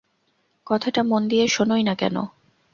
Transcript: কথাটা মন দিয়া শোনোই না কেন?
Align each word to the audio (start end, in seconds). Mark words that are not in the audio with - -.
কথাটা 0.67 1.01
মন 1.03 1.21
দিয়া 1.27 1.45
শোনোই 1.47 1.83
না 1.83 1.93
কেন? 1.95 2.15